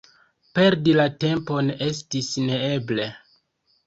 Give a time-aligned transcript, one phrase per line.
[0.59, 3.07] Perdi la tempon estis neeble.